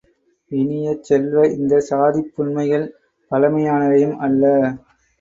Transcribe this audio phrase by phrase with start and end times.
[0.51, 2.87] இனிய செல்வ, இந்தச் சாதிப்புன்மைகள்
[3.31, 4.43] பழமையானவையும் அல்ல.